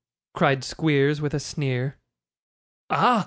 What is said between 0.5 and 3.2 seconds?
Squeers, with a sneer. 'Ah!